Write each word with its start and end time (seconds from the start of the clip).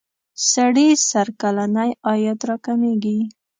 سړي 0.51 0.89
سر 1.09 1.27
کلنی 1.41 1.91
عاید 2.07 2.39
را 2.47 2.57
کمیږی. 2.65 3.19